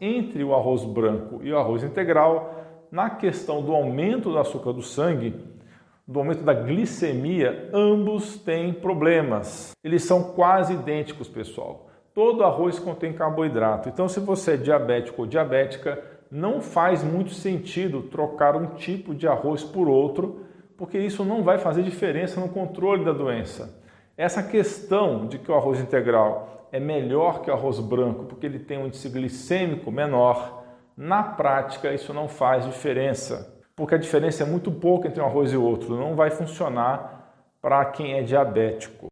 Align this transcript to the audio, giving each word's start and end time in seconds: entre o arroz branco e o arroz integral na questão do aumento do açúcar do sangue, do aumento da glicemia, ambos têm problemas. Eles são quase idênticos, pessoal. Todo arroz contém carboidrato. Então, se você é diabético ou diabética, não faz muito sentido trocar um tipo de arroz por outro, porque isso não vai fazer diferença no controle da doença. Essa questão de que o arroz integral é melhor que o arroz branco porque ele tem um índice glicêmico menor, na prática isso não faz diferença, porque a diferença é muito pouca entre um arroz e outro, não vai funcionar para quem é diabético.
entre 0.00 0.42
o 0.42 0.54
arroz 0.54 0.84
branco 0.84 1.40
e 1.42 1.52
o 1.52 1.58
arroz 1.58 1.82
integral 1.84 2.54
na 2.90 3.10
questão 3.10 3.62
do 3.62 3.74
aumento 3.74 4.30
do 4.30 4.38
açúcar 4.38 4.72
do 4.72 4.82
sangue, 4.82 5.34
do 6.06 6.18
aumento 6.18 6.42
da 6.42 6.52
glicemia, 6.52 7.70
ambos 7.72 8.36
têm 8.38 8.72
problemas. 8.72 9.72
Eles 9.84 10.02
são 10.02 10.32
quase 10.32 10.72
idênticos, 10.72 11.28
pessoal. 11.28 11.88
Todo 12.12 12.42
arroz 12.42 12.78
contém 12.78 13.12
carboidrato. 13.12 13.88
Então, 13.88 14.08
se 14.08 14.18
você 14.18 14.54
é 14.54 14.56
diabético 14.56 15.22
ou 15.22 15.28
diabética, 15.28 16.02
não 16.30 16.60
faz 16.60 17.04
muito 17.04 17.30
sentido 17.32 18.02
trocar 18.02 18.56
um 18.56 18.74
tipo 18.74 19.14
de 19.14 19.28
arroz 19.28 19.62
por 19.62 19.88
outro, 19.88 20.46
porque 20.76 20.98
isso 20.98 21.24
não 21.24 21.44
vai 21.44 21.58
fazer 21.58 21.82
diferença 21.82 22.40
no 22.40 22.48
controle 22.48 23.04
da 23.04 23.12
doença. 23.12 23.79
Essa 24.20 24.42
questão 24.42 25.26
de 25.26 25.38
que 25.38 25.50
o 25.50 25.54
arroz 25.54 25.80
integral 25.80 26.68
é 26.70 26.78
melhor 26.78 27.40
que 27.40 27.50
o 27.50 27.54
arroz 27.54 27.80
branco 27.80 28.26
porque 28.26 28.44
ele 28.44 28.58
tem 28.58 28.76
um 28.76 28.86
índice 28.86 29.08
glicêmico 29.08 29.90
menor, 29.90 30.62
na 30.94 31.22
prática 31.22 31.90
isso 31.90 32.12
não 32.12 32.28
faz 32.28 32.66
diferença, 32.66 33.58
porque 33.74 33.94
a 33.94 33.98
diferença 33.98 34.42
é 34.42 34.46
muito 34.46 34.70
pouca 34.70 35.08
entre 35.08 35.22
um 35.22 35.24
arroz 35.24 35.54
e 35.54 35.56
outro, 35.56 35.96
não 35.96 36.14
vai 36.14 36.30
funcionar 36.30 37.32
para 37.62 37.82
quem 37.86 38.12
é 38.12 38.22
diabético. 38.22 39.08